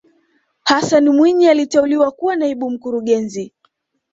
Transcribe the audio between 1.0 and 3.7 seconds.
mwinyi aliteuliwa kuwa naibu mkurugenzi